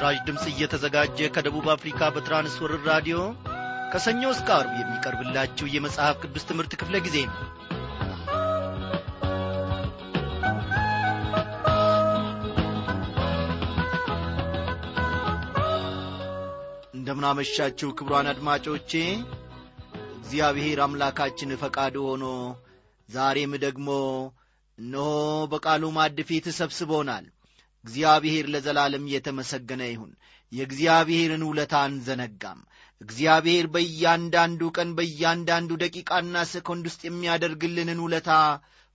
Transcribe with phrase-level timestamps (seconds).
[0.00, 3.16] ይህ ምስራች ድምፅ እየተዘጋጀ ከደቡብ አፍሪካ በትራንስወርር ራዲዮ
[3.92, 7.36] ከሰኞ እስከ አርብ የሚቀርብላችሁ የመጽሐፍ ቅዱስ ትምህርት ክፍለ ጊዜ ነው።
[16.96, 18.92] እንደምናመሻችሁ ክብሯን አድማጮቼ
[20.20, 22.24] እግዚአብሔር አምላካችን ፈቃድ ሆኖ
[23.08, 23.88] ዛሬም ደግሞ
[24.78, 25.10] እነሆ
[25.52, 27.26] በቃሉ ማድ ፊት ሰብስቦናል
[27.84, 30.12] እግዚአብሔር ለዘላለም የተመሰገነ ይሁን።
[30.52, 32.60] የእግዚአብሔርን ውለታ አንዘነጋም።
[33.00, 38.30] እግዚአብሔር በእያንዳንዱ ቀን በእያንዳንዱ ደቂቃና ሰኮንድ ውስጥ የሚያደርግልንን ውለታ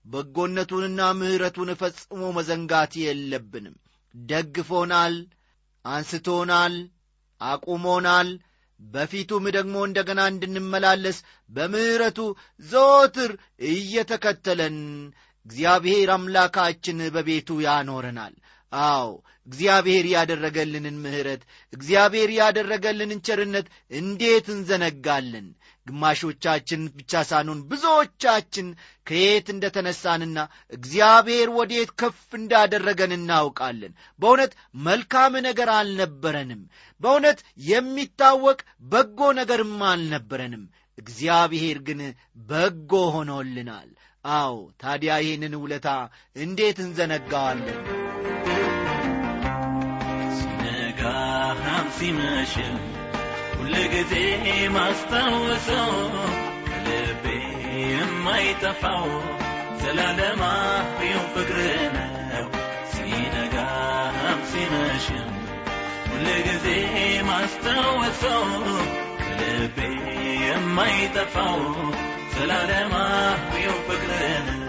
[0.06, 3.76] በጎነቱንና ምሕረቱን ፈጽሞ መዘንጋት የለብንም።
[4.14, 5.16] ደግፎናል
[5.86, 6.76] አንስቶናል
[7.42, 8.30] አቁሞናል።
[8.80, 11.18] በፊቱም ደግሞ እንደገና እንድንመላለስ
[11.50, 12.20] በምሕረቱ
[12.66, 13.32] ዘወትር
[13.72, 14.78] እየተከተለን
[15.46, 18.34] እግዚአብሔር አምላካችን በቤቱ ያኖረናል
[18.72, 19.08] አዎ
[19.48, 21.42] እግዚአብሔር ያደረገልንን ምሕረት
[21.74, 25.48] እግዚአብሔር ያደረገልንን ቸርነት እንዴት እንዘነጋለን?
[25.88, 28.68] ግማሾቻችን ብቻ ሳንሆን ብዙዎቻችን
[29.08, 30.38] ከየት እንደ ተነሳንና
[30.74, 34.54] እግዚአብሔር ወዴት ከፍ እንዳደረገን እናውቃለን። በእውነት
[34.86, 36.64] መልካም ነገር አልነበረንም።
[37.02, 38.60] በእውነት የሚታወቅ
[38.92, 40.64] በጎ ነገርም አልነበረንም።
[40.98, 42.02] እግዚአብሔር ግን
[42.50, 43.90] በጎ ሆኖልናል።
[44.26, 45.88] አዎ ታዲያ ይህንን ውለታ
[46.38, 47.80] እንዴት እንዘነጋዋለን
[51.98, 52.76] ሲነጋም ሲመሽም
[53.58, 54.14] ሁልጊዜ
[54.76, 55.92] ማስታወሰው
[56.68, 57.26] ከልቤ
[57.92, 59.06] የማይጠፋው
[59.82, 61.60] ዘላለማዊው ፍቅር
[61.96, 62.48] ነው።
[62.94, 65.30] ሲነጋም ሲመሽም
[66.10, 66.68] ሁልጊዜ
[67.30, 68.44] ማስታወሰው
[69.22, 69.80] ከልቤ
[70.48, 71.62] የማይጠፋው
[72.36, 74.14] ዘላለማዊው ፍቅር
[74.50, 74.65] ነው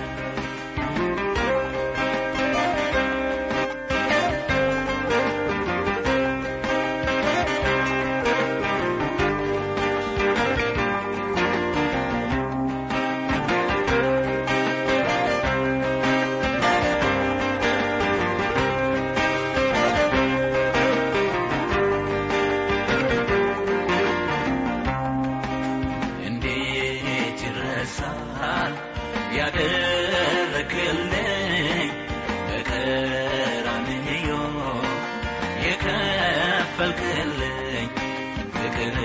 [38.76, 38.97] ፍቅር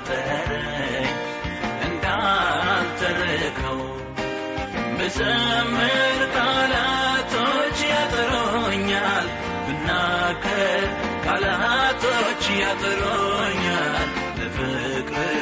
[1.86, 3.80] እንዳልተርከው
[4.98, 9.26] ብዘምር ቃላቶች ያጥሮኛል
[9.66, 10.84] ብናገር
[11.26, 13.96] ቃላቶች ያጥሮኛል
[14.38, 15.40] ለፍቅር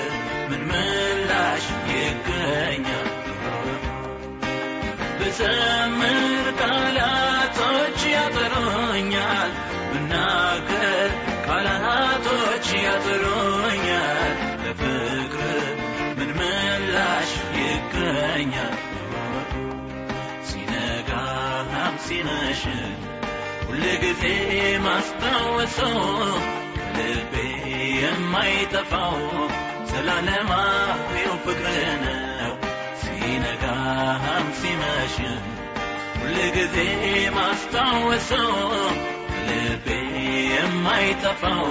[0.50, 3.08] ምን ምላሽ ይገኛል?
[5.20, 6.21] ብዘምር
[18.42, 18.74] ይገኛል
[20.48, 21.72] ሲነጋም
[22.04, 22.94] ሲመሽም
[23.66, 24.22] ሁልጊዜ
[24.86, 25.98] ማስታወሰው
[26.96, 27.34] ልቤ
[28.02, 29.18] የማይጠፋው
[29.90, 31.76] ዘላለማዊው ፍቅር
[32.38, 32.54] ነው።
[33.02, 35.38] ሲነጋም ሲመሽም
[36.18, 36.76] ሁልጊዜ
[37.38, 38.52] ማስታወሰው
[39.48, 39.88] ልቤ
[40.52, 41.64] የማይጠፋው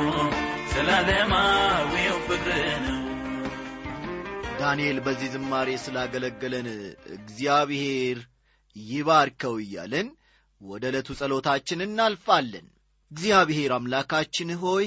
[0.73, 3.00] ዘላለማዊው ፍቅር ነው
[4.61, 6.67] ዳንኤል በዚህ ዝማሬ ስላገለገለን
[7.15, 8.17] እግዚአብሔር
[8.75, 10.07] ይባርከው እያለን
[10.61, 12.65] ወደ ዕለቱ ጸሎታችን እናልፋለን።
[13.11, 14.85] እግዚአብሔር አምላካችን ሆይ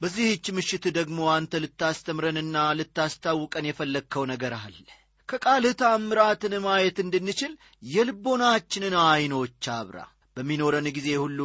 [0.00, 4.76] በዚህች ምሽት ደግሞ አንተ ልታስተምረንና ልታስታውቀን የፈለግከው ነገር አለ።
[5.28, 7.52] ከቃልህ ታምራትን ማየት እንድንችል
[7.92, 9.98] የልቦናችንን ዐይኖች አብራ።
[10.36, 11.40] በሚኖረን ጊዜ ሁሉ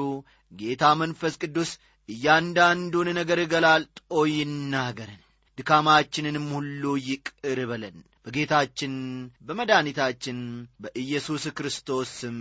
[0.51, 1.71] ጌታ መንፈስ ቅዱስ
[2.09, 4.00] እያንዳንዱን ነገር ገላልጦ
[4.31, 5.21] ይናገረን
[5.57, 8.94] ድካማችንንም ሁሉ ይቅር በለን። በጌታችን
[9.42, 10.39] በመድኃኒታችን
[10.81, 12.38] በኢየሱስ ክርስቶስ ስም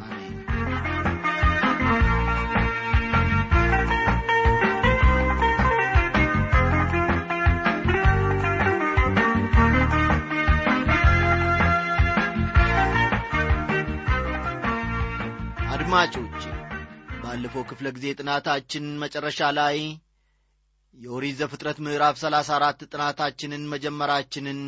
[0.00, 0.36] አሜን።
[15.72, 16.42] አድማጮቼ
[17.22, 19.78] ባለፈው ክፍለ ጊዜ ጥናታችን መጨረሻ ላይ
[20.98, 24.60] የኦሪት ዘፍጥረት ምዕራፍ ሰላሳ አራት ጥናታችንን መጀመራችንን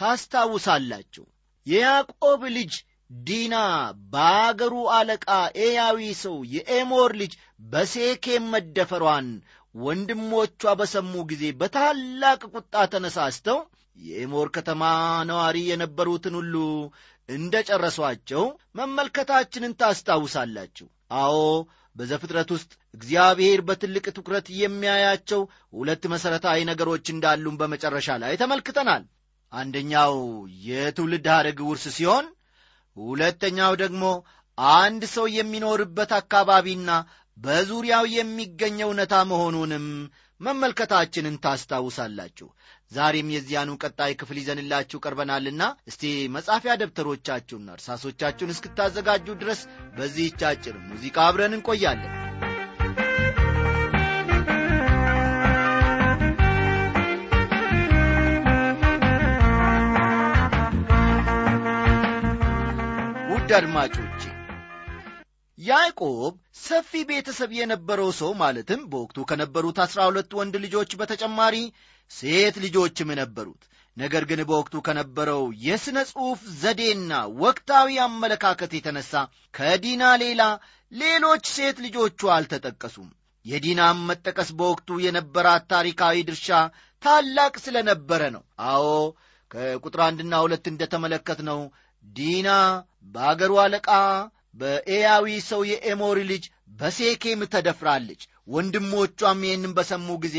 [0.00, 1.24] ታስታውሳላችሁ
[1.66, 2.72] የያዕቆብ ልጅ
[3.20, 3.56] ዲና
[4.12, 5.26] በአገሩ አለቃ
[5.60, 7.32] ኤያዊ ሰው የኤሞር ልጅ
[7.66, 9.28] በሴኬም መደፈሯን
[9.74, 13.58] ወንድሞቿ በሰሙ ጊዜ በታላቅ ቁጣ ተነሳስተው
[13.98, 14.82] የኤሞር ከተማ
[15.30, 16.56] ነዋሪ የነበሩትን ሁሉ
[17.28, 18.44] እንደ ጨረሷቸው
[18.78, 20.86] መመልከታችንን ታስታውሳላችሁ።
[21.20, 21.36] አዎ
[21.96, 25.40] በዘፍጥረት ውስጥ እግዚአብሔር በትልቅ ትኩረት የሚያያቸው
[25.72, 29.04] ሁለት መሠረታዊ ነገሮች እንዳሉን በመጨረሻ ላይ ተመልክተናል።
[29.52, 30.14] አንደኛው
[30.66, 32.26] የትውልድ ሐረግ ውርስ ሲሆን፣
[32.96, 34.04] ሁለተኛው ደግሞ
[34.78, 36.90] አንድ ሰው የሚኖርበት አካባቢና
[37.36, 39.86] በዙሪያው የሚገኝ እውነታ መሆኑንም
[40.40, 42.48] መመልከታችንን ታስታውሳላችሁ።
[42.92, 46.02] ዛሬም የዚያኑ ቀጣይ ክፍል ይዘንላችሁ ቀርበናልና እስቲ
[46.36, 49.62] መጻፊያ ደብተሮቻችሁና እርሳሶቻችሁን እስክታዘጋጁ ድረስ
[49.96, 52.14] በዚህች አጭር ሙዚቃ አብረን እንቆያለን።
[63.30, 64.22] ውድ አድማጮቼ
[65.66, 71.56] ያዕቆብ ሰፊ ቤተሰብ የነበረው ሰው ማለትም በወቅቱ ከነበሩት አሥራ ሁለት ወንድ ልጆች በተጨማሪ
[72.10, 73.62] ሴት ልጆችም ነበሩት።
[73.96, 79.12] ነገር ግን በወቅቱ ከነበረው የሥነ ጽሑፍ ዘዴና ወቅታዊ አመለካከት የተነሳ
[79.54, 80.42] ከዲና ሌላ
[80.92, 83.08] ሌሎች ሴት ልጆቹ አልተጠቀሱም።
[83.46, 86.48] የዲናም መጠቀስ በወቅቱ የነበራት ታሪካዊ ድርሻ
[87.02, 88.86] ታላቅ ስለነበረ ነው። አዎ
[89.50, 91.60] ከቁጥር አንድና ሁለት እንደተመለከትነው
[92.04, 92.48] ዲና
[93.14, 93.90] በአገሩ አለቃ
[94.56, 96.44] በኤያዊ ሰው የኤሞሪ ልጅ
[96.78, 98.22] በሴኬም ተደፍራለች።
[98.54, 100.38] ወንድሞቿም ይህንም በሰሙ ጊዜ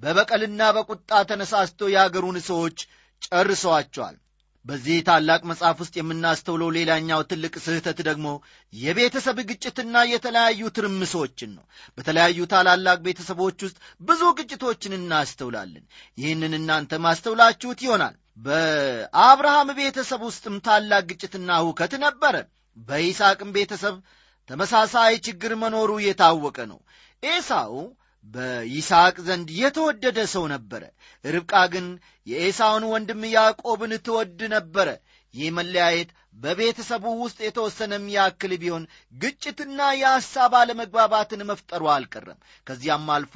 [0.00, 2.78] በበቀልና በቁጣ ተነሳስቶ የአገሩን ሰዎች
[3.26, 4.16] ጨርሰዋቸዋል።
[4.64, 8.26] በዚህ ታላቅ መጽሐፍ ውስጥ የምናስተውለው ሌላኛው ትልቅ ስህተት ደግሞ
[8.72, 11.64] የቤተሰብ ግጭትና የተለያዩ ትርምሶችን ነው።
[11.98, 15.84] በተለያዩ ታላላቅ ቤተሰቦች ውስጥ ብዙ ግጭቶችን እናስተውላለን።
[16.18, 22.36] ይህንን እናንተ ማስተውላችሁት ይሆናል። በአብርሃም ቤተሰብ ውስጥም ታላቅ ግጭትና ሁከት ነበረ።
[22.88, 23.96] በይስሐቅም ቤተሰብ
[24.50, 26.80] ተመሳሳይ ችግር መኖሩ የታወቀ ነው።
[27.22, 27.74] ኤሳው
[28.34, 30.82] በይስሐቅ ዘንድ የተወደደ ሰው ነበረ።
[31.24, 31.86] ርብቃ ግን
[32.26, 34.88] የኤሳውን ወንድም ያዕቆብን ትወድ ነበረ።
[35.34, 38.84] ይህ መለያየት በቤተሰቡ ውስጥ የተወሰነም ያክል ቢሆን
[39.14, 43.34] ግጭትና የሐሳብ አለመግባባትን መፍጠሩ አልቀረም። ከዚያም አልፎ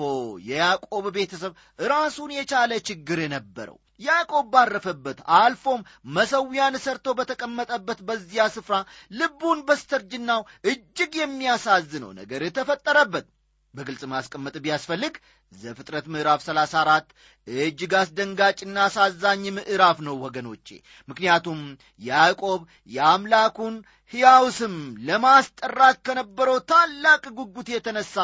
[0.48, 1.52] የያዕቆብ ቤተሰብ
[1.88, 5.80] ራሱን የቻለ ችግር ነበረው። ያዕቆብ ባረፈበት አልፎም
[6.14, 8.76] መሠዊያን ሰርቶ በተቀመጠበት በዚያ ስፍራ
[9.18, 13.26] ልቡን በስተርጅናው እጅግ የሚያሳዝነው ነገር ተፈጠረበት።
[13.74, 15.14] በግልጽ ማስቀመጥ ቢያስፈልግ
[15.52, 17.08] ዘፍጥረት ምዕራፍ 34
[17.46, 20.68] እጅግ አስደንጋጭና አሳዛኝ ምዕራፍ ነው ወገኖቼ።
[21.08, 21.60] ምክንያቱም
[22.00, 22.60] ያዕቆብ
[22.90, 23.74] የአምላኩን
[24.12, 24.74] ሕያው ስም
[25.08, 28.14] ለማስጠራት ከነበረው ታላቅ ጉጉት የተነሳ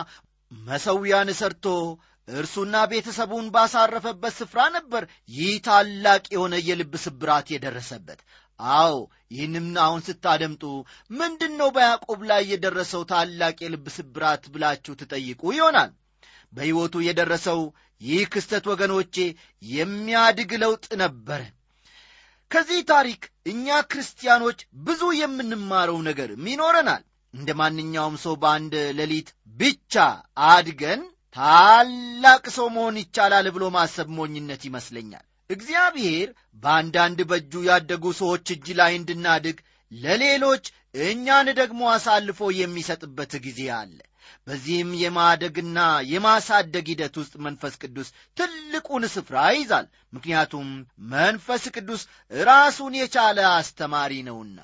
[0.53, 1.67] መሠዊያን ሰርቶ
[2.35, 8.21] እርሱና ቤተሰቡን ባሳረፈበት ስፍራ ነበር ይህ ታላቅ የሆነ የልብ ስብራት የደረሰበት።
[8.61, 8.94] አዎ
[9.31, 10.62] ይህንም አሁን ስታደምጡ
[11.11, 15.91] ምንድን ነው በያዕቆብ ላይ የደረሰው ታላቅ የልብ ስብራት ብላችሁ ትጠይቁ ይሆናል።
[16.53, 17.61] በሕይወቱ የደረሰው
[18.00, 19.15] ይህ ክስተት ወገኖቼ
[19.62, 21.41] የሚያድግ ለውጥ ነበረ።
[22.50, 27.03] ከዚህ ታሪክ እኛ ክርስቲያኖች ብዙ የምንማረው ነገርም ይኖረናል።
[27.35, 29.29] እንደ ማንኛውም ሰው በአንድ ሌሊት
[29.59, 29.94] ብቻ
[30.49, 31.03] አድገን
[31.37, 36.29] ታላቅ ሰው መሆን ይቻላል ብሎ ማሰብ ሞኝነት ይመስለኛል። እግዚአብሔር
[36.62, 39.59] በአንዳንድ በእጁ ያደጉ ሰዎች እጅ ላይ እንድናድግ
[39.93, 40.64] ለሌሎች
[41.07, 43.99] እኛን ደግሞ አሳልፎ የሚሰጥበት ጊዜ አለ።
[44.47, 45.78] በዚህም የማደግና
[46.11, 50.69] የማሳደግ ሂደት ውስጥ መንፈስ ቅዱስ ትልቁን ስፍራ ይዛል። ምክንያቱም
[51.12, 52.02] መንፈስ ቅዱስ
[52.43, 54.59] ራሱን የቻለ አስተማሪ ነውና።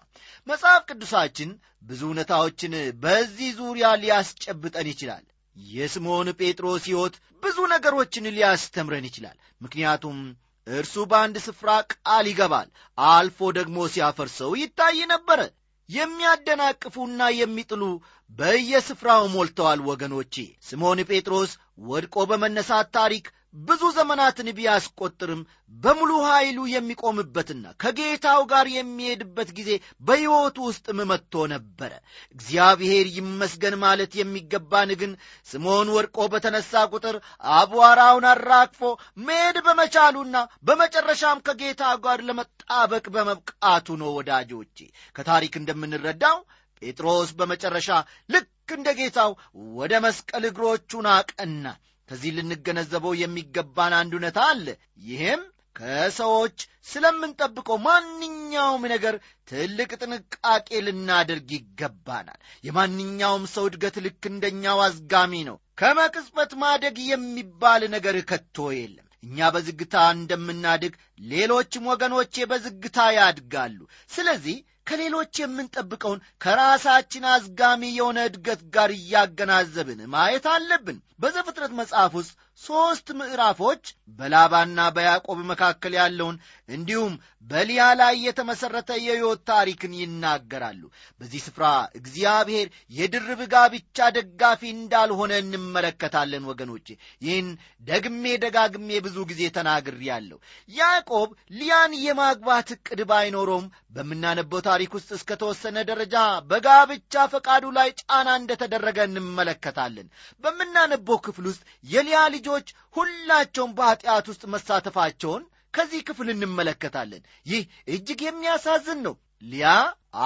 [0.47, 1.50] መጽሐፍ ቅዱሳችን
[1.83, 5.25] ብዙ እውነታዎችን በዚህ ዙሪያ ሊያስጨብጠን ይችላል።
[5.57, 10.19] የስምዖን ጴጥሮስ ሕይወት ብዙ ነገሮችን ሊያስተምረን ይችላል። ምክንያቱም
[10.67, 15.41] እርሱ በአንድ ስፍራ ቃል ይገባል፣ አልፎ ደግሞ ሲያፈርሰው ይታይ ነበረ።
[15.89, 17.83] የሚያደናቅፉና የሚጥሉ
[18.31, 20.35] በየስፍራው ሞልተዋል። ወገኖቼ
[20.69, 21.53] ስምዖን ጴጥሮስ
[21.87, 25.41] ወድቆ በመነሳት ታሪክ ብዙ ዘመናትን ቢያስቆጥርም
[25.75, 29.71] በሙሉ ኃይሉ የሚቆምበትና ከጌታው ጋር የሚሄድበት ጊዜ
[30.07, 31.93] በሕይወቱ ውስጥም መጥቶ ነበረ።
[32.37, 35.13] እግዚአብሔር ይመስገን ማለት የሚገባን ግን
[35.49, 37.17] ስምዖን ወድቆ በተነሳ ቁጥር
[37.57, 38.83] አቧራውን አራግፎ
[39.27, 40.37] መሄድ በመቻሉና
[40.67, 44.79] በመጨረሻም ከጌታ ጋር ለመጣበቅ በመብቃቱ ነው። ወዳጆቼ
[45.17, 46.39] ከታሪክ እንደምንረዳው
[46.83, 47.91] ጴጥሮስ በመጨረሻ
[48.31, 49.31] ልክ እንደ ጌታው
[49.77, 51.67] ወደ መስቀል እግሮቹን አቀና።
[52.09, 54.67] ከዚህ ልንገነዘበው የሚገባን አንድ እውነታ አለ።
[55.07, 55.43] ይህም
[55.77, 56.59] ከሰዎች
[56.91, 59.15] ስለምንጠብቀው ማንኛውም ነገር
[59.49, 68.17] ትልቅ ጥንቃቄ ልናደርግ ይገባናል። የማንኛውም ሰው እድገት ልክ እንደኛው አዝጋሚ ነው። ከመቅጽበት ማደግ የሚባል ነገር
[68.31, 70.95] ከቶ የለም። እኛ በዝግታ እንደምናድግ
[71.31, 73.79] ሌሎችም ወገኖቼ በዝግታ ያድጋሉ።
[74.11, 83.09] ስለዚህ ከሌሎች የምንጠብቀውን ከራሳችን አዝጋሚ የሆነ እድገት ጋር እያገናዘብን ማየት አለብን። በዘፍጥረት መጽሐፍ ውስጥ ሦስት
[83.19, 83.83] ምዕራፎች
[84.19, 86.37] በላባና በያዕቆብ መካከል ያለውን
[86.69, 87.15] እንዲሁም
[87.47, 90.81] በሊያ ላይ የተመሠረተ የሕይወት ታሪክን ይናገራሉ።
[91.21, 91.67] በዚህ ስፍራ
[91.99, 96.87] እግዚአብሔር የድርብ ጋብቻ ደጋፊ እንዳልሆነ እንመለከታለን። ወገኖቼ
[97.23, 97.49] ይህን
[97.89, 100.39] ደግሜ ደጋግሜ ብዙ ጊዜ ተናግሬአለሁ።
[100.71, 106.17] ያዕቆብ ሊያን የማግባት ዕቅድ ባይኖረውም በምናነበው ታሪክ ውስጥ እስከተወሰነ ደረጃ
[106.51, 110.09] በጋብቻ ፈቃዱ ላይ ጫና እንደተደረገ እንመለከታለን።
[110.45, 117.62] በምናነበው ክፍል ውስጥ የሊያ ልጆች ሁላቸውም በኀጢአት ውስጥ መሳተፋቸውን ከዚህ ክፍል እንመለከታለን። ይህ
[117.95, 119.71] እጅግ የሚያሳዝን ነው። ሊያ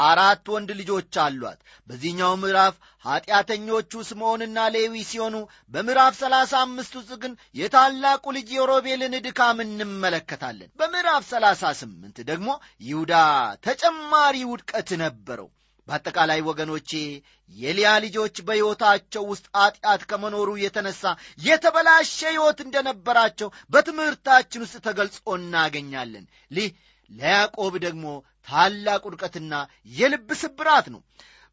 [0.01, 1.59] አራት ወንድ ልጆች አሏት።
[1.89, 2.75] በዚህኛው ምዕራፍ
[3.05, 5.37] ኀጢአተኞቹ ስምዖንና ሌዊ ሲሆኑ
[5.73, 12.49] በምዕራፍ ሰላሳ አምስት ውስጥ ግን የታላቁ ልጅ የሮቤልን ድካም እንመለከታለን። በምዕራፍ ሰላሳ ስምንት ደግሞ
[12.83, 13.15] ይሁዳ
[13.67, 15.49] ተጨማሪ ውድቀት ነበረው።
[15.91, 16.91] በአጠቃላይ ወገኖቼ
[17.57, 21.03] የሊያ ልጆች በሕይወታቸው ውስጥ ኀጢአት ከመኖሩ የተነሳ
[21.43, 26.69] የተበላሸ ሕይወት እንደነበራቸው በትምህርታችን ውስጥ ተገልጾ እናገኛለን። ይህ
[27.11, 28.05] ለያዕቆብ ደግሞ
[28.49, 29.55] ታላቅ ውድቀትና
[29.93, 31.01] የልብ ስብራት ነው።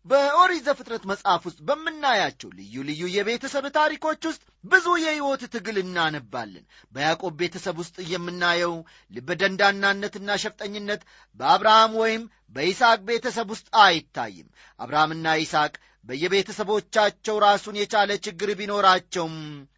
[0.08, 7.34] በኦሪት ዘፍጥረት መጽሐፍ ውስጥ በምናያቸው ልዩ ልዩ የቤተሰብ ታሪኮች ውስጥ ብዙ የሕይወት ትግል እናነባለን። በያዕቆብ
[7.42, 8.76] ቤተሰብ ውስጥ የምናየው
[9.12, 11.02] ልበደንዳናነትና ሸፍጠኝነት
[11.40, 12.24] በአብርሃም ወይም
[12.56, 14.48] በይስሐቅ ቤተሰብ ውስጥ አይታይም።
[14.80, 15.74] አብርሃምና ይስሐቅ
[16.10, 19.36] በየቤተሰቦቻቸው ራሱን የቻለ ችግር ቢኖራቸውም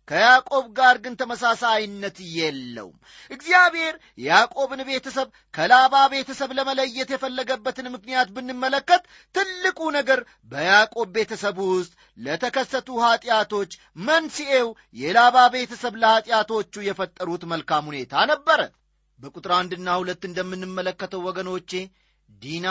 [0.07, 2.95] ከያዕቆብ ጋር ግን ተመሳሳይነት የለውም።
[3.31, 9.03] እግዚአብሔር የያዕቆብን ቤተሰብ ከላባ ቤተሰብ ለመለየት የፈለገበትን ምክንያት ብንመለከት
[9.35, 10.21] ትልቁ ነገር
[10.51, 13.73] በያዕቆብ ቤተሰብ ውስጥ ለተከሰቱ ኀጢአቶች
[14.05, 18.59] መንስኤው የላባ ቤተሰብ ለኀጢአቶቹ የፈጠሩት መልካም ሁኔታ ነበረ።
[19.19, 21.71] በቁጥር አንድና ሁለት እንደምንመለከተው ወገኖቼ
[22.29, 22.67] ዲና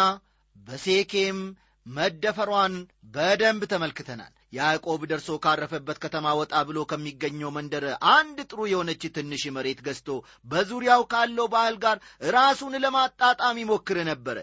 [0.57, 1.41] በሴኬም
[1.89, 2.75] መደፈሯን
[3.15, 9.81] በደንብ ተመልክተናል። ያዕቆብ ደርሶ ካረፈበት ከተማ ወጣ ብሎ ከሚገኘው መንደር አንድ ጥሩ የሆነች ትንሽ መሬት
[9.87, 10.09] ገዝቶ
[10.45, 11.97] በዙሪያው ካለው ባህል ጋር
[12.37, 14.39] ራሱን ለማጣጣም ይሞክር ነበረ።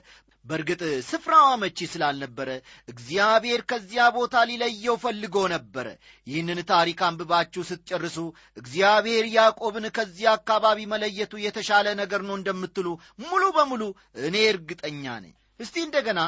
[0.46, 2.50] በእርግጥ ስፍራው አመቺ ስላልነበረ
[2.88, 5.88] እግዚአብሔር ከዚያ ቦታ ሊለየው ፈልጎ ነበረ።
[6.28, 8.18] ይህንን ታሪክ አንብባችሁ ስትጨርሱ
[8.58, 12.88] እግዚአብሔር ያዕቆብን ከዚያ አካባቢ መለየቱ የተሻለ ነገር ነው እንደምትሉ
[13.26, 13.84] ሙሉ በሙሉ
[14.28, 16.20] እኔ እርግጠኛ ነኝ። እስቲ እንደገና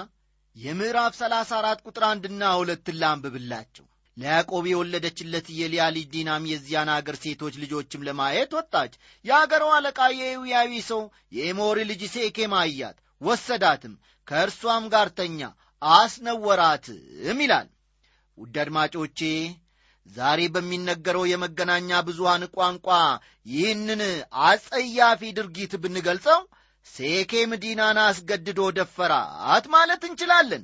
[0.57, 3.85] የምዕራፍ ሰላሳ አራት ቁጥር አንድና ሁለትን ላንብብላቸው።
[4.17, 8.93] ለያዕቆብ የወለደችለት የልያ ልጅ ዲናም የዚያን አገር ሴቶች ልጆችም ለማየት ወጣች።
[9.25, 11.01] የአገሩ አለቃ የኤዊያዊ ሰው
[11.37, 13.93] የኤሞሪ ልጅ ሴኬም አያት፣ ወሰዳትም፣
[14.27, 15.41] ከእርሷም ጋር ተኛ፣
[15.81, 17.67] አስነወራትም ይላል።
[18.37, 19.19] ውድ አድማጮቼ
[20.07, 22.87] ዛሬ በሚነገረው የመገናኛ ብዙሃን ቋንቋ
[23.45, 24.01] ይህንን
[24.45, 26.39] አጸያፊ ድርጊት ብንገልጸው
[26.93, 30.63] ሴኬም ዲናን አስገድዶ ደፈራት ማለት እንችላለን።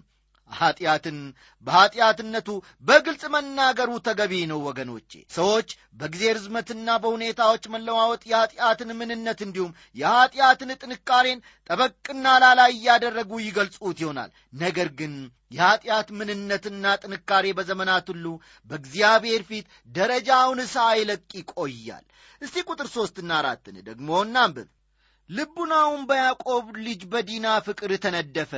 [0.49, 1.17] ኀጢአትን
[1.65, 2.49] በኀጢአትነቱ
[2.83, 11.39] በግልጽ መናገሩ ተገቢ ነው። ወገኖቼ ሰዎች በጊዜ ርዝመትና በሁኔታዎች መለዋወጥ የኀጢአትን ምንነት እንዲሁም የኀጢአትን ጥንካሬን
[11.69, 15.15] ጠበቅና ላላ እያደረጉ ይገልጹት ይሆናል። ነገር ግን
[15.51, 18.25] የኀጢአት ምንነትና ጥንካሬ በዘመናት ሁሉ
[18.69, 19.65] በእግዚአብሔር ፊት
[19.95, 22.05] ደረጃውን ሳይለቅ ይቆያል።
[22.41, 24.69] እስቲ ቁጥር ሦስትና አራትን ደግሞ እናንብብ።
[25.29, 28.51] ልቡናውን በያዕቆብ ልጅ በዲና ፍቅር ተነደፈ፣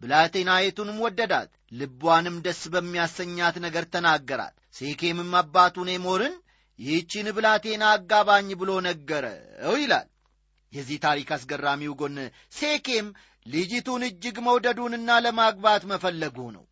[0.00, 6.34] ብላቴናይቱንም ወደዳት፣ ልቧንም ደስ በሚያሰኛት ነገር ተናገራት። ሴኬምም አባቱን ኤሞርን
[6.78, 10.08] ይህችን ብላቴና አጋባኝ ብሎ ነገረው ይላል።
[10.72, 12.16] የዚህ ታሪክ አስገራሚው ጎን
[12.52, 13.06] ሴኬም
[13.46, 16.64] ልጅቱን እጅግ መውደዱንና ለማግባት መፈለጉ ነው።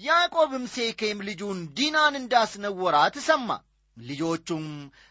[0.00, 3.48] ያዕቆብም ሴኬም ልጁን ዲናን እንዳስነወራት ሰማ።
[3.96, 4.66] ልጆቹም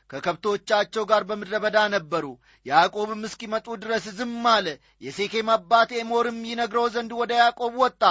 [0.09, 2.25] ከከብቶቻቸው ጋር በምድረ በዳ ነበሩ።
[2.65, 4.67] ያዕቆብም እስኪመጡ ድረስ ዝም አለ።
[5.01, 8.01] የሴኬም አባት ኤሞርም ይነግረው ዘንድ ወደ ያዕቆብ ወጣ።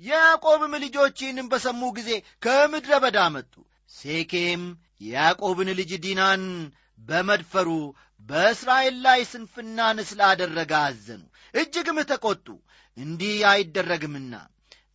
[0.00, 2.10] የያዕቆብም ልጆች ይህንም በሰሙ ጊዜ
[2.42, 3.52] ከምድረ በዳ መጡ።
[3.90, 4.64] ሴኬም
[5.02, 6.42] የያዕቆብን ልጅ ዲናን
[7.00, 7.68] በመድፈሩ
[8.28, 11.22] በእስራኤል ላይ ስንፍናን ስላደረገ አዘኑ፣
[11.54, 12.46] እጅግም ተቈጡ።
[12.96, 14.34] እንዲህ አይደረግምና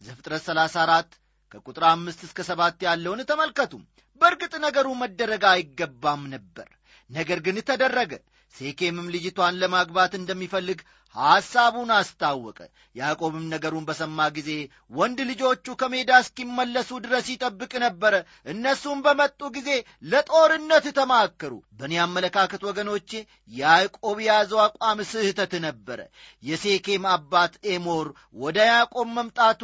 [0.02, 1.18] ዘፍጥረት 34
[1.52, 3.74] ከቁጥር አምስት እስከ ሰባት ያለውን ተመልከቱ።
[4.22, 6.68] በእርግጥ ነገሩ መደረግ አይገባም ነበር።
[7.10, 8.12] ነገር ግን ተደረገ።
[8.54, 10.80] ሴኬምም ልጅቷን ለማግባት እንደሚፈልግ
[11.16, 12.60] ሐሳቡን አስታወቀ።
[12.96, 14.50] ያዕቆብም ነገሩን በሰማ ጊዜ
[14.92, 18.14] ወንድ ልጆቹ ከሜዳ እስኪመለሱ ድረስ ይጠብቅ ነበረ።
[18.46, 19.70] እነሱም በመጡ ጊዜ
[20.12, 23.10] ለጦርነት ተማከሩ። በእኔ አመለካከት ወገኖቼ
[23.54, 26.00] ያዕቆብ የያዘው አቋም ስህተት ነበረ።
[26.44, 28.10] የሴኬም አባት ኤሞር
[28.42, 29.62] ወደ ያዕቆብ መምጣቱ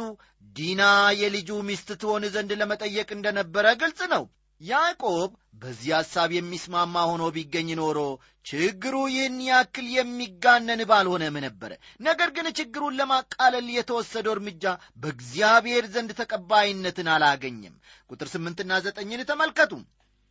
[0.56, 0.82] ዲና
[1.18, 4.24] የልጁ ሚስት ትሆን ዘንድ ለመጠየቅ እንደነበረ ግልጽ ነው።
[4.60, 7.98] ያዕቆብ በዚህ ሐሳብ የሚስማማ ሆኖ ቢገኝ ኖሮ
[8.46, 14.64] ችግሩ ይህን ያክል የሚጋነን ባልሆነም ነበረ። ነገር ግን ችግሩን ለማቃለል የተወሰደው እርምጃ
[15.02, 17.74] በእግዚአብሔር ዘንድ ተቀባይነትን አላገኘም።
[18.10, 19.72] ቁጥር ስምንትና ዘጠኝን ተመልከቱ።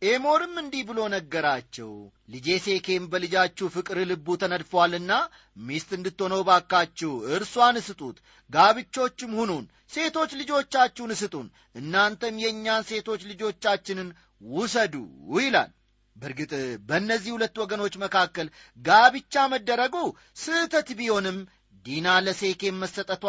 [0.02, 1.90] ኤሞርም እንዲህ ብሎ ነገራቸው
[2.32, 5.12] ልጄ ሴኬም በልጃችሁ ፍቅር ልቡ ተነድፏልና
[5.60, 8.18] ሚስት እንድትሆነው ባካችሁ እርሷን ስጡት
[8.50, 14.08] ጋብቾችም ሁኑን ሴቶች ልጆቻችሁን ስጡን እናንተም የእኛን ሴቶች ልጆቻችንን
[14.52, 14.94] ውሰዱ
[15.38, 15.70] ይላል።
[16.16, 16.52] በእርግጥ
[16.88, 18.46] በእነዚህ ሁለት ወገኖች መካከል
[18.80, 19.96] ጋብቻ መደረጉ
[20.36, 21.36] ስህተት ቢሆንም
[21.86, 23.24] ዲና ለሴኬም መሰጠቷ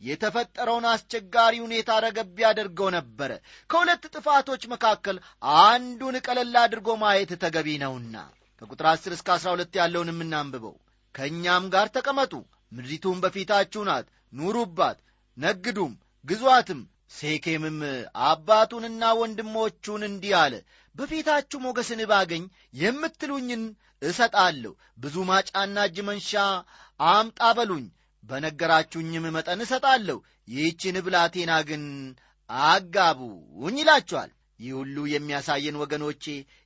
[0.00, 3.30] የተፈጠረውን አስቸጋሪ ሁኔታ ረገብ ያደርገው ነበረ
[3.70, 5.16] ከሁለት ጥፋቶች መካከል
[5.62, 8.16] አንዱን ቀለል አድርጎ ማየት ተገቢ ነውና
[8.62, 10.74] ከቁጥር 10 እስከ 12 ያለውን የምናንብበው።
[11.14, 12.32] ከእኛም ጋር ተቀመጡ።
[12.72, 14.98] ምድሪቱም በፊታችሁ ናት። ኑሩባት
[15.36, 15.92] ነግዱም
[16.24, 16.80] ግዟትም።
[17.16, 17.76] ሴኬምም
[18.28, 20.54] አባቱንና ወንድሞቹን እንዲህ አለ
[20.96, 23.62] በፊታችሁ ሞገስን ባገኝ የምትሉኝን
[24.02, 26.32] እሰጣለሁ። ብዙ ማጫና እጅ መንሻ
[27.00, 27.86] አምጣ በሉኝ።
[28.24, 31.84] በነገራችሁኝም መጠን እሰጣለሁ። ይህችን ብላቴና ግን
[32.68, 36.24] አጋቡኝ ይላችኋል ይህ ሁሉ የሚያሳየን ወገኖቼ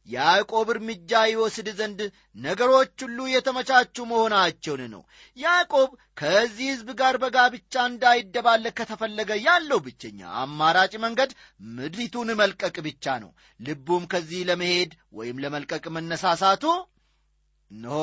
[0.09, 2.01] ያዕቆብ እርምጃ ይወስድ ዘንድ
[2.41, 5.03] ነገሮች ሁሉ የተመቻቹ መሆናቸውን ነው።
[5.37, 11.33] ያዕቆብ ከዚህ ሕዝብ ጋር በጋብቻ እንዳይደባለቅ ከተፈለገ ያለው ብቸኛ አማራጭ መንገድ
[11.71, 16.65] ምድሪቱን መልቀቅ ብቻ ነው። ልቡም ከዚህ ለመሄድ ወይም ለመልቀቅ መነሳሳቱ?
[17.71, 17.99] እነሆ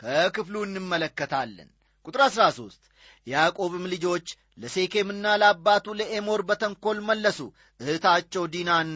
[0.00, 1.68] ከክፍሉ እንመለከታለን።
[2.06, 2.82] ቁጥር 13
[3.26, 4.26] ያዕቆብም ልጆች
[4.58, 7.40] ለሴኬምና ለአባቱ ለኤሞር በተንኰል መለሱ።
[7.80, 8.90] እህታቸው ዲናን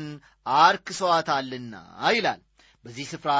[0.62, 1.74] አርክሰዋታልና
[2.10, 2.40] ይላል።
[2.84, 3.32] በዚህ ስፍራ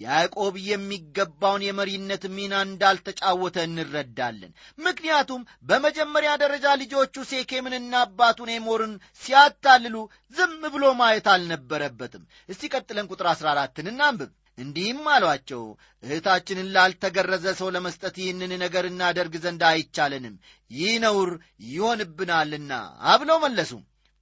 [0.00, 9.96] ያዕቆብ የሚገባውን የመሪነት ሚና እንዳልተጫወተ እንረዳለን። ምክንያቱም በመጀመሪያ ደረጃ ልጆቹ ሴኬምንና አባቱን ኤሞርን ሲያታልሉ
[10.34, 15.62] ዝም ብሎ ማየት አልነበረበትም። እስቲ ቀጥለን ቁጥር 14 እናንብብ እንዲህም አሏቸው
[16.02, 20.36] እህታችንን ላልተገረዘ ሰው ለመስጠት ይህንን ነገር እናደርግ ዘንድ አይቻለንም።
[20.70, 21.30] ይህ ነውር
[21.70, 22.72] ይሆንብናልና
[23.12, 23.72] አብለው መለሱ።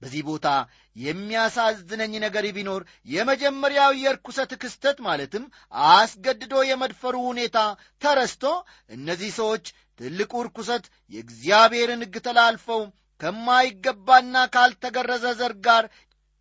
[0.01, 0.47] በዚህ ቦታ
[0.95, 5.43] የሚያሳዝነኝ ነገር ቢኖር የመጀመሪያው የርኩሰት ክስተት ማለትም
[5.91, 7.57] አስገድዶ የመድፈሩ ሁኔታ
[8.01, 8.43] ተረስቶ
[8.91, 9.65] እነዚህ ሰዎች
[9.99, 12.81] ትልቁ ርኩሰት የእግዚአብሔርን ሕግ ተላልፈው
[13.21, 15.85] ከማይገባና ካልተገረዘ ዘር ጋር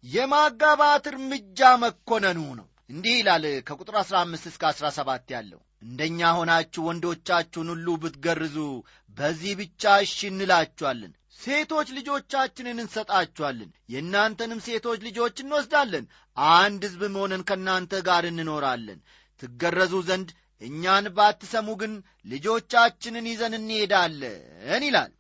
[0.05, 7.87] የማጋባት እርምጃ መኮነኑ ነው እንዲህ ይላል ከቁጥር 15 እስከ 17 ያለው። እንደኛ ሆናችሁ ወንዶቻችሁን ሁሉ
[8.03, 8.57] ብትገርዙ
[9.17, 16.05] በዚህ ብቻ እሺ እንላችኋለን። ሴቶች ልጆቻችንን እንሰጣችኋለን። የእናንተንም ሴቶች ልጆች እንወስዳለን።
[16.57, 19.01] አንድ ሕዝብም ሆነን ከእናንተ ጋር እንኖራለን።
[19.43, 20.29] ትገረዙ ዘንድ
[20.63, 21.93] እኛን ባትሰሙ ግን
[22.33, 25.13] ልጆቻችንን ይዘን እንሄዳለን ይላል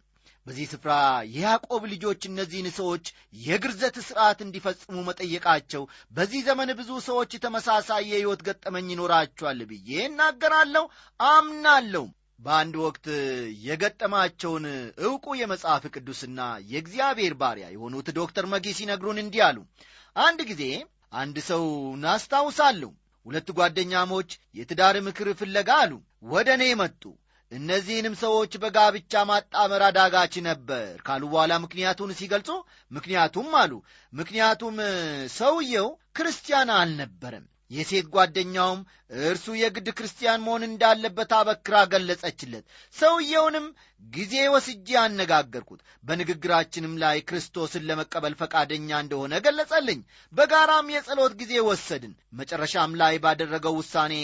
[0.47, 0.93] በዚህ ስፍራ
[1.35, 3.05] የያዕቆብ ልጆች እነዚህን ሰዎች
[3.43, 10.85] የግርዘት ሥርዓት እንዲፈጽሙ መጠየቃቸው በዚህ ዘመን ብዙ ሰዎች ተመሳሳይ የሕይወት ገጠመኝ ይኖራቸዋል ብዬ እናገራለሁ
[11.21, 12.05] አምናለሁ።
[12.41, 13.07] በአንድ ወቅት
[13.69, 14.65] የገጠማቸውን
[15.05, 19.59] ዕውቁ የመጽሐፍ ቅዱስና የእግዚአብሔር ባሪያ የሆኑት ዶክተር መጊ ሲነግሩን እንዲህ አሉ።
[20.17, 20.65] አንድ ጊዜ
[21.15, 21.65] አንድ ሰው
[22.05, 22.91] ናስታውሳለሁ
[23.27, 25.93] ሁለት ጓደኛሞች የትዳር ምክር ፍለጋ አሉ።
[26.33, 27.03] ወደ እኔ መጡ
[27.55, 32.51] እነዚህንም ሰዎች በጋብቻ ማጣመር አዳጋች ነበር ካሉ በኋላ ምክንያቱን ሲገልጹ
[32.90, 33.73] ምክንያቱም አሉ
[34.12, 34.77] ምክንያቱም
[35.37, 35.88] ሰውየው
[36.19, 38.81] ክርስቲያን አልነበረም። የሴት ጓደኛውም
[39.25, 42.64] እርሱ የግድ ክርስቲያን መሆን እንዳለበት አበክራ ገለጸችለት።
[42.97, 43.67] ሰውየውንም
[44.05, 50.01] ጊዜ ወስጄ አነጋገርኩት። በንግግራችንም ላይ ክርስቶስን ለመቀበል ፈቃደኛ እንደሆነ ገለጸልኝ።
[50.33, 54.14] በጋራም የጸሎት ጊዜ ወሰድን። መጨረሻም ላይ ባደረገው ውሳኔ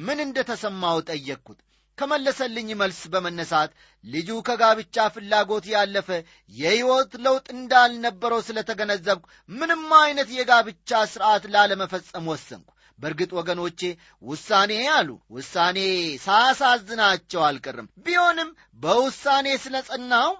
[0.00, 1.60] ምን እንደተሰማው ጠየቅኩት
[1.98, 3.70] ከመለሰልኝ መልስ በመነሳት
[4.04, 6.08] ልጁ ከጋብቻ ፍላጎት ያለፈ
[6.52, 13.80] የሕይወት ለውጥ እንዳልነበረው ስለተገነዘብኩ ምንም አይነት የጋብቻ ሥርዓት ላለመፈጸም ወሰንኩ። በእርግጥ ወገኖቼ
[14.22, 15.78] ውሳኔ አሉ። ውሳኔ
[16.26, 18.50] ሳያሳዝናቸው አልቀርም። ቢሆንም
[18.82, 20.30] በውሳኔ ስለ ጸናው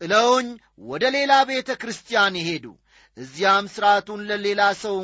[0.00, 0.48] ጥለውኝ
[0.90, 2.66] ወደ ሌላ ቤተ ክርስቲያን ሄዱ።
[3.16, 4.96] እዚያም ሥርዓቱን ለሌላ ሰው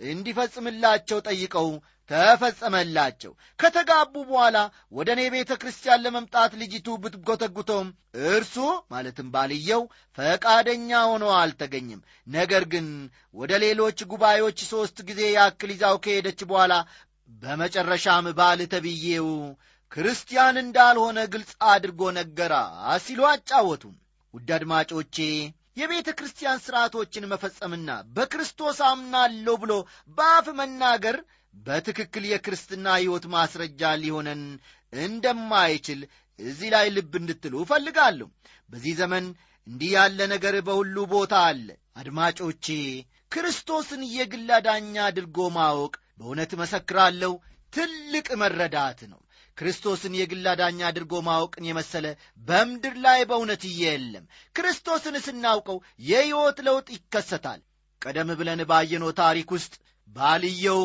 [0.00, 1.68] እንዲፈጽምላቸው ጠይቀው
[2.10, 4.56] ተፈጸመላቸው። ከተጋቡ በኋላ
[4.92, 7.88] ወደ እኔ ቤተ ክርስቲያን ለመምጣት ልጅቱ ብትጎተጉተውም
[8.28, 8.56] እርሱ
[8.90, 9.82] ማለትም ባልየው
[10.18, 12.88] ፈቃደኛ ሆኖ አልተገኝም ነገር ግን
[13.34, 16.72] ወደ ሌሎች ጉባኤዎች ሦስት ጊዜ ያክል ይዛው ከሄደች በኋላ
[17.42, 19.28] በመጨረሻም ባል ተብዬው
[19.92, 22.54] ክርስቲያን እንዳልሆነ ግልጽ አድርጎ ነገራ
[23.02, 23.96] ሲሉ አጫወቱም።
[24.34, 25.16] ውድ አድማጮቼ
[25.76, 29.72] የቤተ ክርስቲያን ሥርዓቶችን መፈጸምና በክርስቶስ አምናለሁ ብሎ
[30.18, 31.16] በአፍ መናገር
[31.54, 34.42] በትክክል የክርስትና ሕይወት ማስረጃ ሊሆነን
[34.92, 36.00] እንደማይችል
[36.38, 38.28] እዚህ ላይ ልብ እንድትሉ እፈልጋለሁ።
[38.70, 39.24] በዚህ ዘመን
[39.66, 42.66] እንዲህ ያለ ነገር በሁሉ ቦታ አለ። አድማጮቼ
[43.32, 47.32] ክርስቶስን የግል አዳኛ አድርጎ ማወቅ በእውነት መሰክራለሁ
[47.72, 49.20] ትልቅ መረዳት ነው።
[49.58, 52.06] ክርስቶስን የግል አዳኛ አድርጎ ማወቅን የመሰለ
[52.42, 54.24] በምድር ላይ በእውነት የለም።
[54.56, 57.60] ክርስቶስን ስናውቀው የሕይወት ለውጥ ይከሰታል።
[58.02, 59.74] ቀደም ብለን ባየነው ታሪክ ውስጥ
[60.16, 60.82] ባልየው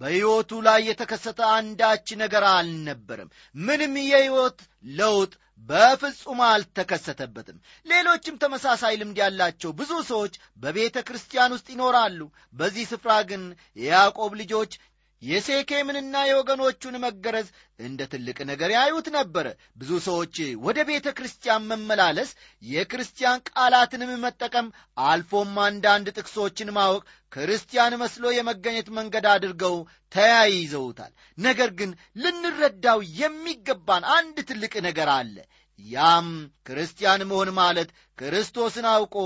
[0.00, 4.58] በሕይወቱ ላይ የተከሰተ አንዳች ነገር አልነበረም። ምንም የሕይወት
[4.94, 5.32] ለውጥ
[5.68, 7.56] በፍጹም አልተከሰተበትም።
[7.86, 12.20] ሌሎችም ተመሳሳይ ልምድ ያላቸው ብዙ ሰዎች በቤተ ክርስቲያን ውስጥ ይኖራሉ።
[12.54, 13.42] በዚህ ስፍራ ግን
[13.76, 14.74] የያዕቆብ ልጆች
[15.22, 17.46] የሴኬምንና የወገኖቹን መገረዝ
[17.80, 22.30] እንደ ትልቅ ነገር ያዩት ነበረ። ብዙ ሰዎች ወደ ቤተ ክርስቲያን መመላለስ፣
[22.62, 24.68] የክርስቲያን ቃላትንም መጠቀም፣
[25.06, 27.02] አልፎም አንዳንድ ጥቅሶችን ማወቅ
[27.32, 29.76] ክርስቲያን መስሎ የመገኘት መንገድ አድርገው
[30.12, 35.36] ተያይዘውታል። ነገር ግን ልንረዳው የሚገባን አንድ ትልቅ ነገር አለ።
[35.78, 36.28] ያም
[36.66, 39.16] ክርስቲያን መሆን ማለት ክርስቶስን አውቆ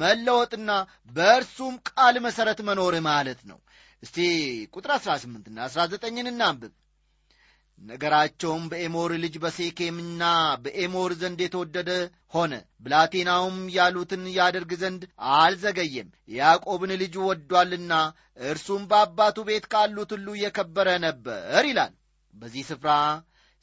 [0.00, 0.70] መለወጥና
[1.10, 3.58] በእርሱም ቃል መሠረት መኖር ማለት ነው።
[4.06, 4.18] እስቲ
[4.74, 6.72] ቁጥር 18ና 19ን እናንብብ።
[7.80, 10.22] ነገራቸውም በኤሞር ልጅ በሴኬምና
[10.62, 11.90] በኤሞር ዘንድ የተወደደ
[12.34, 12.52] ሆነ።
[12.84, 15.02] ብላቴናውም ያሉትን ያደርግ ዘንድ
[15.34, 17.92] አልዘገየም፣ ያዕቆብን ልጁ ወዷልና
[18.46, 21.92] እርሱም በአባቱ ቤት ካሉት ሁሉ የከበረ ነበር ይላል።
[22.34, 22.90] በዚህ ስፍራ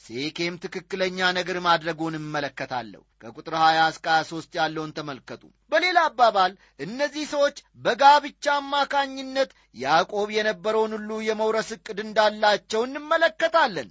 [0.03, 7.57] ሴኬም ትክክለኛ ነገር ማድረጉን እመለከታለሁ። ከቁጥር 20 እስከ 23 ያለውን ተመልከቱ። በሌላ አባባል እነዚህ ሰዎች
[7.85, 13.89] በጋብቻ አማካኝነት ያዕቆብ የነበረውን ሁሉ የመውረስ ዕቅድ እንዳላቸው እንመለከታለን።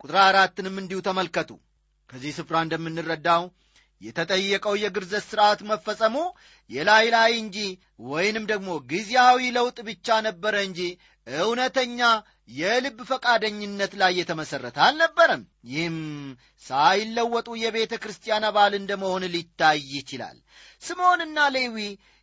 [0.00, 1.50] ቁጥር አራትንም እንዲሁ ተመልከቱ።
[2.10, 3.44] ከዚህ ስፍራ እንደምንረዳው
[4.04, 6.16] የተጠየቀው የግርዘት ሥርዓት መፈጸሙ
[6.70, 7.58] የላይ ላይ እንጂ
[8.08, 10.80] ወይንም ደግሞ ጊዜያዊ ለውጥ ብቻ ነበረ እንጂ
[11.26, 12.00] እውነተኛ
[12.54, 15.98] የልብ ፈቃደኝነት ላይ የተመሠረተ አልነበረም። ይህም
[16.64, 20.36] ሳይለወጡ የቤተ ክርስቲያን አባል እንደመሆን ሊታይ ይችላል።
[20.82, 21.76] ስምዖንና ሌዊ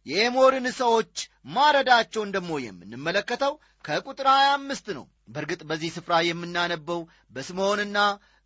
[0.06, 1.16] የኤሞርን ሰዎች
[1.56, 3.54] ማረዳቸውን ደግሞ የምንመለከተው
[3.86, 7.02] ከቁጥር 25 ነው። በእርግጥ በዚህ ስፍራ የምናነበው
[7.36, 7.98] በስምዖንና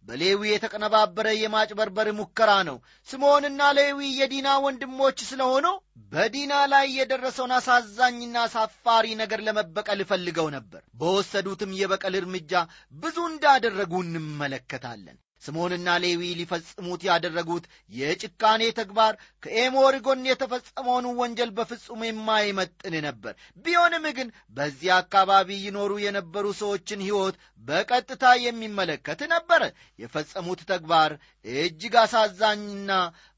[0.08, 5.65] በሌዊ የተቀነባበረ የማጭበርበር ሙከራ ነው። ስምዖንና ሌዊ የዲና ወንድሞች ስለሆኑ
[6.12, 12.54] በዲና ላይ የደረሰውን አሳዛኝና አሳፋሪ ነገር ለመበቀል ፈልገው ነበር። በወሰዱትም የበቀል እርምጃ
[12.96, 22.95] ብዙ እንዳደረጉ እንመለከታለን። ስምዖንና ሌዊ ሊፈጽሙት ያደረጉት የጭካኔ ተግባር ከኤሞር ጎን የተፈጸመውን ወንጀል በፍጹም የማይመጥን
[23.08, 23.34] ነበር።
[23.65, 29.62] ቢሆንም ግን በዚያ አካባቢ ይኖሩ የነበሩ ሰዎችን ሕይወት በቀጥታ የሚመለከት ነበረ።
[30.00, 31.13] የፈጸሙት ተግባር
[31.56, 32.91] እጅግ አሳዛኝና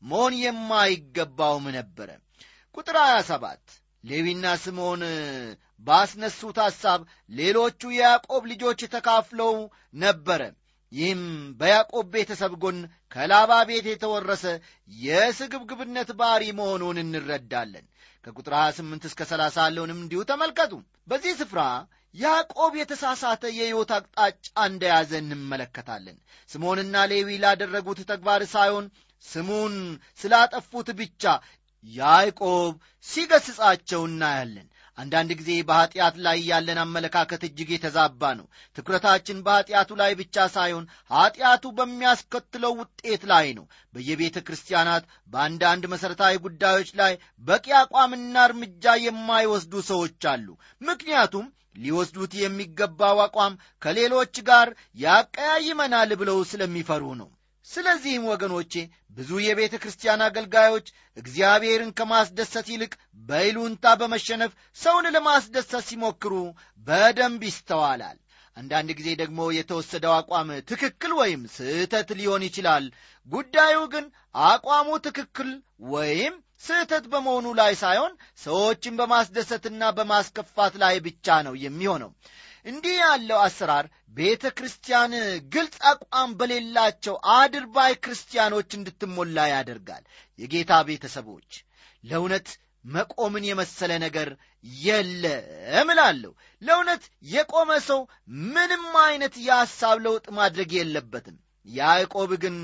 [0.04, 2.10] መሆን የማይገባውም ነበረ።
[2.78, 5.04] ቁጥር 27 ሌዊና ስምዖን
[5.86, 7.00] ባስነሱት ሐሳብ
[7.32, 9.54] ሌሎቹ የያዕቆብ ልጆች ተካፍለው
[10.02, 10.42] ነበረ።
[10.92, 11.22] ይህም
[11.60, 12.78] በያዕቆብ ቤተሰብ ጎን
[13.12, 14.44] ከላባ ቤት የተወረሰ
[15.00, 17.86] የስግብግብነት ባሕሪ መሆኑን እንረዳለን።
[18.26, 20.74] ከቁጥር 28 እስከ 30 ያለውንም እንዲሁ ተመልከቱ።
[21.08, 21.62] በዚህ ስፍራ
[22.16, 26.18] ያዕቆብ የተሳሳተ የሕይወት አቅጣጫ እንደያዘ እንመለከታለን።
[26.50, 28.86] ስምዖንና ሌዊ ላደረጉት ተግባር ሳይሆን
[29.24, 29.76] ስሙን
[30.20, 31.24] ስላጠፉት ብቻ
[31.86, 32.74] ያዕቆብ
[33.06, 40.46] ሲገስጻቸው እናያለን። አንዳንድ ጊዜ በኀጢአት ላይ ያለን አመለካከት እጅግ የተዛባ ነው። ትኩረታችን በኀጢአቱ ላይ ብቻ
[40.56, 48.96] ሳይሆን ኀጢአቱ በሚያስከትለው ውጤት ላይ ነው። በየቤተ ክርስቲያናት በአንዳንድ መሠረታዊ ጉዳዮች ላይ በቂ አቋምና እርምጃ
[49.04, 50.48] የማይወስዱ ሰዎች አሉ።
[50.82, 57.30] ምክንያቱም ሊወስዱት የሚገባው አቋም ከሌሎች ጋር ያቀያይመናል ብለው ስለሚፈሩ ነው።
[57.70, 58.74] ስለዚህም ወገኖቼ
[59.12, 62.94] ብዙ የቤተ ክርስቲያን አገልጋዮች እግዚአብሔርን ከማስደሰት ይልቅ
[63.30, 66.34] በይሉንታ በመሸነፍ ሰውን ለማስደሰት ሲሞክሩ
[66.88, 68.18] በደንብ ይስተዋላል።
[68.58, 72.86] አንዳንድ ጊዜ ደግሞ የተወሰደው አቋም ትክክል ወይም ስህተት ሊሆን ይችላል።
[73.30, 74.06] ጉዳዩ ግን
[74.46, 75.50] አቋሙ ትክክል
[75.92, 82.12] ወይም ስህተት በመሆኑ ላይ ሳይሆን ሰዎችን በማስደሰትና በማስከፋት ላይ ብቻ ነው የሚሆነው።
[82.68, 83.86] እንዲህ ያለው አሰራር
[84.18, 85.12] ቤተ ክርስቲያን
[85.54, 90.04] ግልጽ አቋም በሌላቸው አድርባይ ክርስቲያኖች እንድትሞላ ያደርጋል።
[90.40, 91.50] የጌታ ቤተሰቦች
[92.04, 92.48] ለእውነት
[92.86, 94.30] መቆምን የመሰለ ነገር
[94.82, 98.00] የለም እላለሁ። ለእውነት የቆመ ሰው
[98.48, 102.58] ምንም አይነት የሐሳብ ለውጥ ማድረግ የለበትም። ያዕቆብ ግን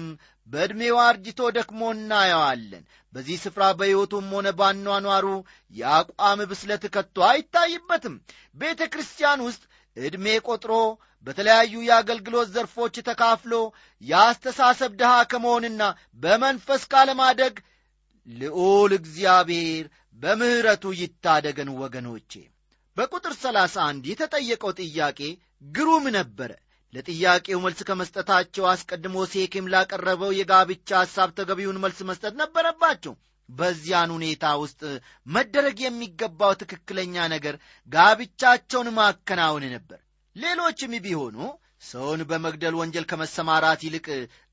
[0.47, 5.27] በዕድሜው አርጅቶ ደክሞ እናየዋለን። በዚህ ስፍራ በሕይወቱም ሆነ ባኗኗሩ
[5.73, 8.15] የአቋም ብስለት ከቶ አይታይበትም።
[8.57, 9.63] ቤተ ክርስቲያን ውስጥ
[9.97, 10.73] ዕድሜ ቆጥሮ
[11.27, 13.53] በተለያዩ የአገልግሎት ዘርፎች ተካፍሎ
[14.03, 15.83] የአስተሳሰብ ድሃ ከመሆንና
[16.23, 17.55] በመንፈስ ካለማደግ
[18.27, 19.85] ልዑል እግዚአብሔር
[20.19, 22.31] በምሕረቱ ይታደገን። ወገኖቼ
[22.97, 25.19] በቁጥር ሰላሳ አንድ የተጠየቀው ጥያቄ
[25.75, 26.51] ግሩም ነበረ።
[26.93, 33.13] ለጥያቄው መልስ ከመስጠታቸው አስቀድሞ ሴኬም ላቀረበው የጋብቻ ሐሳብ ተገቢውን መልስ መስጠት ነበረባቸው።
[33.49, 34.81] በዚያን ሁኔታ ውስጥ
[35.27, 37.55] መደረግ የሚገባው ትክክለኛ ነገር
[37.89, 39.99] ጋብቻቸውን ማከናወን ነበር።
[40.35, 41.37] ሌሎችም ቢሆኑ
[41.83, 44.07] ሰውን በመግደል ወንጀል ከመሰማራት ይልቅ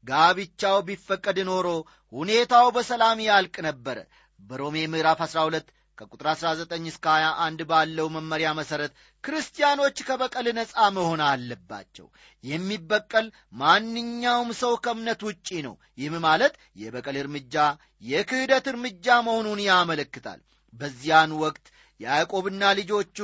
[0.05, 1.66] ጋብቻው ቢፈቀድ ኖሮ
[2.12, 3.98] ሁኔታው በሰላም ያልቅ ነበረ።
[4.40, 5.68] በሮሜ ምዕራፍ 12
[6.01, 8.93] ከቁጥር 19 እስከ 21 ባለው መመሪያ መሠረት
[9.25, 12.07] ክርስቲያኖች ከበቀል ነፃ መሆን አለባቸው።
[12.45, 13.27] የሚበቀል
[13.63, 17.57] ማንኛውም ሰው ከእምነት ውጪ ነው። ይህም ማለት የበቀል እርምጃ
[18.03, 20.41] የክህደት እርምጃ መሆኑን ያመለክታል።
[20.75, 21.67] በዚያን ወቅት
[22.01, 23.19] ያዕቆብና ልጆቹ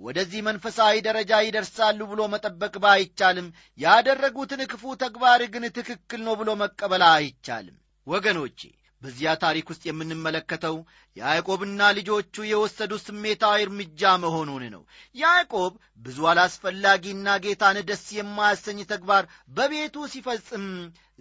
[0.00, 7.04] ወደዚህ መንፈሳዊ ደረጃ ይደርሳሉ ብሎ መጠበቅ ባይቻልም ያደረጉትን ክፉ ተግባር ግን ትክክል ነው ብሎ መቀበል
[7.10, 8.60] አይቻልም። ወገኖቼ
[9.02, 10.76] በዚያ ታሪክ ውስጥ የምንመለከተው
[11.16, 14.82] ያዕቆብና ልጆቹ የወሰዱት ስሜታዊ እርምጃ መሆኑን ነው።
[15.14, 20.66] ያዕቆብ ብዙ አላስፈላጊና ጌታን ደስ የማያሰኝ ተግባር በቤቱ ሲፈጽም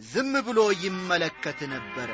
[0.08, 2.12] ዝም ብሎ ይመለከት ነበረ።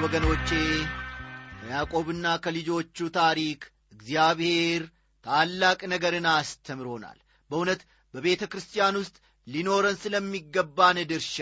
[0.00, 0.48] ወገኖቼ
[1.60, 3.60] ከያዕቆብና ከልጆቹ ታሪክ
[3.92, 4.82] እግዚአብሔር
[5.26, 7.18] ታላቅ ነገርን አስተምሮናል።
[7.50, 7.80] በእውነት
[8.14, 9.16] በቤተ ክርስቲያን ውስጥ
[9.48, 11.36] ሊኖረን ስለሚገባን ድርሻ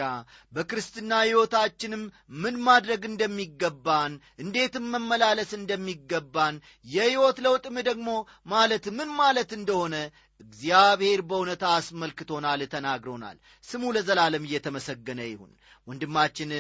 [0.53, 2.03] በክርስትና ሕይወታችንም
[2.43, 8.09] ምን ማድረግ እንደሚገባን እንዴትም መመላለስ እንደሚገባን የሕይወት ለውጥም ደግሞ
[8.49, 9.95] ማለት ምን ማለት እንደሆነ
[10.41, 15.53] እግዚአብሔር በእውነት አስመልክቶናል፣ ተናግሮናል። ስሙ ለዘላለም እየተመሰገነ ይሁን።
[15.87, 16.51] ወንድማችን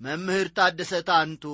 [0.00, 1.44] መምህር ታደሰ ታንቱ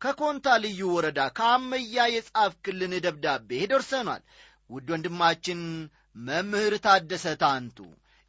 [0.00, 4.22] ከኮንታ ልዩ ወረዳ ከአመያ የጻፍክልን ደብዳቤ ደርሰኗል።
[4.70, 5.60] ውድ ወንድማችን
[6.26, 7.78] መምህር ታደሰ ታንቱ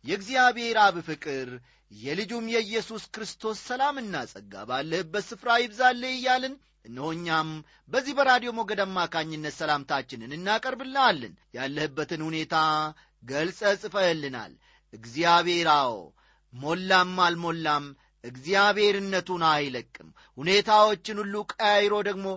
[0.04, 1.50] የእግዚአብሔር አብ ፍቅር
[1.92, 7.10] የልጁም የኢየሱስ ክርስቶስ ሰላምና ጸጋ ባለህበት ስፍራ ይብዛልህ እያልን እነሆ
[7.92, 12.56] በዚህ በራዲዮ ሞገድ አማካኝነት ሰላምታችንን እናቀርብልሃለን። ያለህበትን ሁኔታ
[13.24, 14.54] ገልጸ ጽፈህልናል።
[14.94, 15.94] እግዚአብሔር አዎ
[16.54, 17.86] ሞላም አልሞላም
[18.24, 22.28] እግዚአብሔርነቱን አይለቅም። ሁኔታዎችን ሁሉ ቀያይሮ ደግሞ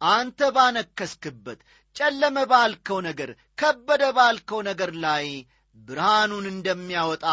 [0.00, 1.60] አንተ ባነከስክበት
[1.96, 5.26] ጨለመ ባልከው ነገር፣ ከበደ ባልከው ነገር ላይ
[5.76, 7.24] ብርሃኑን እንደሚያወጣ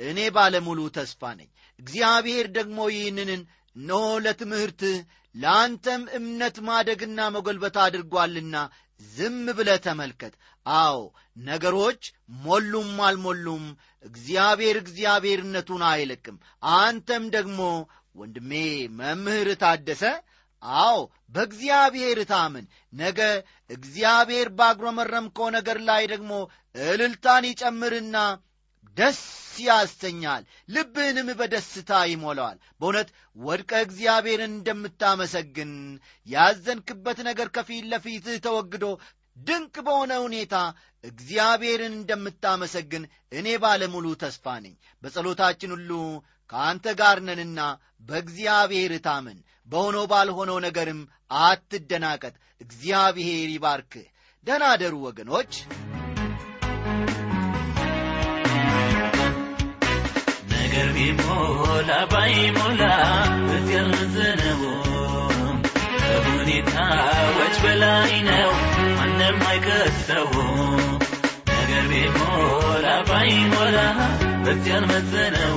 [0.00, 1.48] እኔ ባለሙሉ ተስፋ ነኝ።
[1.78, 4.98] እግዚአብሔር ደግሞ ይህንን እነሆ ለትምህርትህ
[5.34, 8.56] ለአንተም እምነት ማደግና መጎልበት አድርጓልና
[9.00, 10.34] ዝም ብለ ተመልከት።
[10.66, 10.96] አዎ
[11.46, 12.02] ነገሮች
[12.38, 13.64] ሞሉም አልሞሉም
[14.04, 16.36] እግዚአብሔር እግዚአብሔርነቱን አይለቅም።
[16.78, 17.60] አንተም ደግሞ
[18.14, 18.52] ወንድሜ
[18.98, 20.02] መምህር ታደሰ
[20.80, 20.96] አዎ
[21.34, 23.18] በእግዚአብሔር ታምን። ነገ
[23.70, 26.32] እግዚአብሔር ባጉረመረምከው ነገር ላይ ደግሞ
[26.84, 28.16] እልልታን ይጨምርና
[28.96, 29.20] ደስ
[29.62, 35.72] ያሰኛል፣ ልብህንም በደስታ ይሞላዋል። በእውነት ወድቀ እግዚአብሔርን እንደምታመሰግን
[36.26, 38.84] ያዘንክበት ነገር ከፊት ለፊትህ ተወግዶ
[39.40, 40.54] ድንቅ በሆነ ሁኔታ
[41.04, 45.90] እግዚአብሔርን እንደምታመሰግን እኔ ባለሙሉ ተስፋ ነኝ። በጸሎታችን ሁሉ
[46.52, 47.60] ከአንተ ጋር ነንና
[48.08, 49.38] በእግዚአብሔር ታምን።
[49.68, 51.00] በሆነው ባልሆነው ነገርም
[51.40, 54.06] አትደናቀጥ። እግዚአብሔር ይባርክህ።
[54.46, 55.52] ደህና አደሩ ወገኖች።
[61.00, 62.82] ቢሞላ ባይሞላ
[63.48, 64.62] በዚያዘነው
[66.00, 68.50] ከሁኔታዎች በላይ ነው፣
[68.96, 70.30] ማንም አይከሰው።
[71.50, 73.76] ነገር ቢሞላ ባይሞላ
[74.44, 75.56] በዚያን መዘነው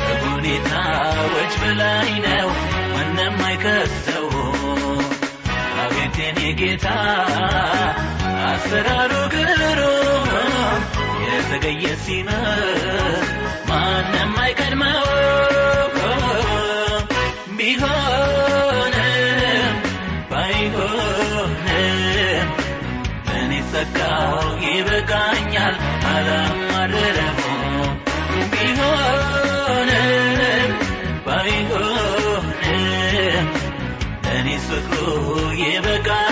[0.00, 2.48] ከሁኔታዎች በላይ ነው፣
[2.94, 4.28] ማንም አይከሰው።
[5.84, 6.88] አቤት የኔ ጌታ
[8.46, 10.32] አሰራሩ ግሩም
[11.26, 12.64] የተገየ ሲመር
[13.70, 14.30] ማንም
[24.64, 25.74] ይበቃኛል
[26.10, 27.38] አላማረረሙ
[28.52, 29.92] ቢሆንም
[31.26, 32.56] ባይሆንም
[34.34, 35.04] እኔ ፍቅሩ
[35.62, 36.29] ይበቃኛል